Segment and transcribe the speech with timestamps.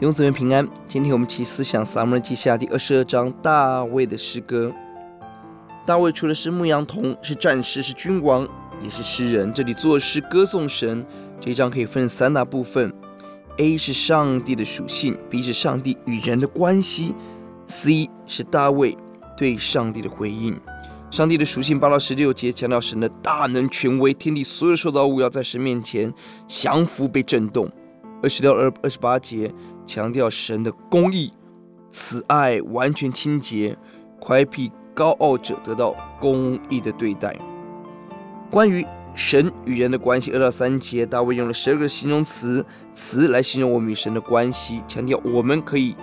[0.00, 4.72] 弟兄姊妹平安，今天我们一起思想撒母耳记下第二十二章大卫的诗歌。
[5.84, 8.48] 大卫除了是牧羊童，是战士，是君王，
[8.82, 9.52] 也是诗人。
[9.52, 11.04] 这里作诗歌颂神。
[11.38, 12.90] 这一章可以分三大部分
[13.58, 17.14] ：A 是上帝的属性，B 是上帝与人的关系
[17.66, 18.96] ，C 是大卫
[19.36, 20.58] 对上帝的回应。
[21.10, 26.10] 上帝的属性八到十六节强调神的大能权威，天地所有受造物要在神面前
[26.48, 27.70] 降服被震动。
[28.22, 29.52] 二十六二二十八节
[29.86, 31.32] 强调神的公义、
[31.90, 33.76] 慈爱、完全清洁，
[34.18, 37.34] 乖僻高傲者得到公义的对待。
[38.50, 45.96] 关于神与人的关系，二到三节大卫用了十二个形容词词来形容我们与神的关系，强调我们可以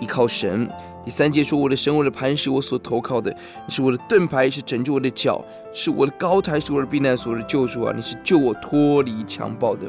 [0.00, 0.68] 依靠神。
[1.04, 3.30] 第三节说：“我的神，我的磐石，我所投靠的，
[3.64, 5.40] 你是我的盾牌，是拯救我的脚，
[5.72, 7.92] 是我的高台，是我的避难所，我的救主啊！
[7.94, 9.88] 你是救我脱离强暴的。”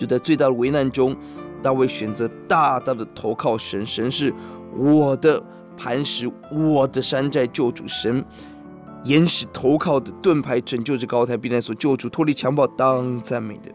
[0.00, 1.14] 就在最大的危难中，
[1.62, 3.84] 大卫选择大大的投靠神。
[3.84, 4.32] 神是
[4.74, 5.42] 我的
[5.76, 8.24] 磐石，我的山寨，救主神，
[9.04, 13.70] 岩石投靠的盾牌，拯救着高台避难所，救主脱离强暴，当赞美的。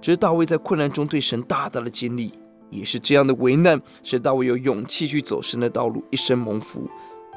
[0.00, 2.32] 这是大卫在困难中对神大大的经历，
[2.70, 6.88] 也是这样的危难，使大卫有勇气去走神的道路，一生蒙福。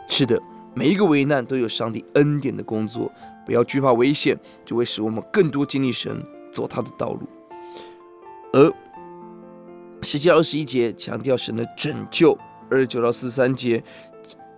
[0.08, 0.42] 是的，
[0.74, 3.12] 每一个危难都有上帝恩典的工作，
[3.46, 6.24] 不要惧怕危险，就会使我们更多经历神，
[6.54, 7.28] 走他的道路。
[8.54, 8.72] 而
[10.02, 12.38] 十七二十一节强调神的拯救，
[12.70, 13.84] 二十九到四十三节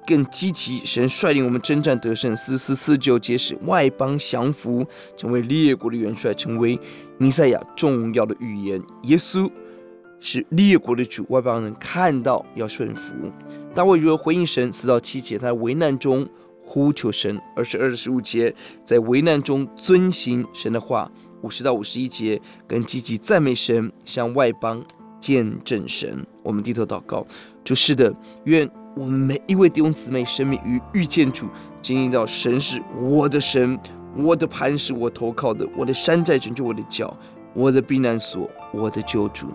[0.06, 2.36] 更积极，神率领我们征战得胜。
[2.36, 4.86] 四四四九节使外邦降服，
[5.18, 6.80] 成为列国的元帅，成为
[7.18, 8.82] 弥赛亚重要的预言。
[9.04, 9.50] 耶稣
[10.20, 13.14] 是列国的主，外邦人看到要顺服。
[13.74, 14.72] 大卫如何回应神？
[14.72, 16.28] 四到七节他在危难中
[16.64, 18.54] 呼求神，二十二十五节
[18.86, 21.12] 在危难中遵行神的话。
[21.42, 24.84] 五十到五十一节，跟积极赞美神，向外邦
[25.20, 26.26] 见证神。
[26.44, 27.26] 我们低头祷告，
[27.64, 28.14] 主是的，
[28.46, 31.48] 愿我们每一位弟兄姊妹生命与遇见主，
[31.82, 33.80] 经历到神是我的神，
[34.18, 37.16] 我的磐石，我投靠的，我的山寨拯救我的脚，
[37.54, 39.48] 我的避难所，我的救主。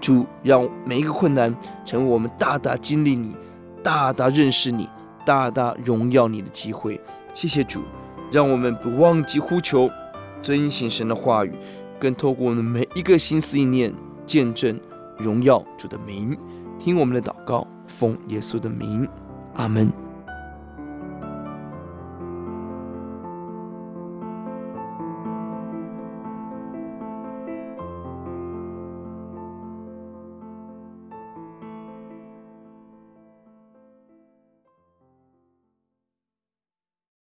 [0.00, 3.34] 主让每一个困难成为我们大大经历你、
[3.82, 4.86] 大大认识你、
[5.24, 7.00] 大大荣耀你的机会。
[7.32, 7.80] 谢谢主，
[8.30, 9.90] 让我们不忘记呼求。
[10.44, 11.52] 遵行神的话语，
[11.98, 13.90] 更透过我们每一个心思意念，
[14.26, 14.78] 见证
[15.16, 16.36] 荣耀主的名，
[16.78, 19.08] 听我们的祷告，奉耶稣的名，
[19.54, 19.90] 阿门。